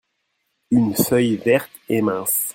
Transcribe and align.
une 0.71 0.95
feuille 0.95 1.35
verte 1.35 1.69
et 1.87 2.01
mince. 2.01 2.47